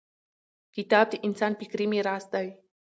[0.75, 2.47] •کتاب د انسان فکري میراث دی.